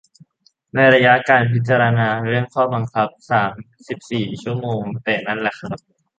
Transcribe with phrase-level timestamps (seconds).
[0.73, 3.53] ในระยะการพิจารณาเรื่องข้อบังคับ สาม
[3.87, 5.77] สิบสี่ ชั่วโมง แต่นั้นแหละครับ